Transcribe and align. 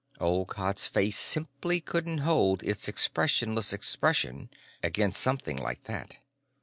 Olcott's 0.19 0.87
face 0.87 1.15
simply 1.15 1.79
couldn't 1.79 2.21
hold 2.25 2.63
its 2.63 2.87
expressionless 2.87 3.71
expression 3.71 4.49
against 4.81 5.21
something 5.21 5.57
like 5.57 5.83
that. 5.83 6.17